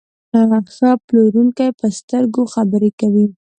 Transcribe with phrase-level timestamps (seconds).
[0.75, 3.25] ښه پلورونکی په سترګو خبرې کوي.